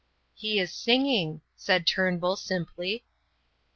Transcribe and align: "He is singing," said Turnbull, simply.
"He 0.33 0.57
is 0.57 0.73
singing," 0.73 1.41
said 1.55 1.85
Turnbull, 1.85 2.35
simply. 2.35 3.03